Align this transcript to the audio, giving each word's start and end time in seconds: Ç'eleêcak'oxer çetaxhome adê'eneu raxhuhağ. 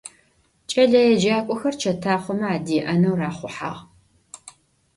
Ç'eleêcak'oxer 0.69 1.75
çetaxhome 1.81 2.47
adê'eneu 2.55 3.15
raxhuhağ. 3.19 3.71